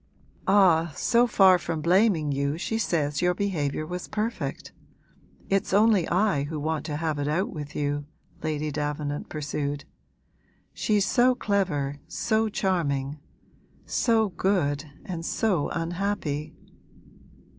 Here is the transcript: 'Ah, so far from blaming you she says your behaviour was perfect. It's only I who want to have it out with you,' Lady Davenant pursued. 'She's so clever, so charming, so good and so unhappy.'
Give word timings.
'Ah, 0.47 0.91
so 0.95 1.27
far 1.27 1.59
from 1.59 1.79
blaming 1.79 2.31
you 2.31 2.57
she 2.57 2.79
says 2.79 3.21
your 3.21 3.35
behaviour 3.35 3.85
was 3.85 4.07
perfect. 4.07 4.71
It's 5.47 5.75
only 5.75 6.09
I 6.09 6.45
who 6.45 6.59
want 6.59 6.87
to 6.87 6.95
have 6.95 7.19
it 7.19 7.27
out 7.27 7.51
with 7.53 7.75
you,' 7.75 8.07
Lady 8.41 8.71
Davenant 8.71 9.29
pursued. 9.29 9.85
'She's 10.73 11.05
so 11.05 11.35
clever, 11.35 11.97
so 12.07 12.49
charming, 12.49 13.19
so 13.85 14.29
good 14.29 14.85
and 15.05 15.23
so 15.23 15.69
unhappy.' 15.69 16.55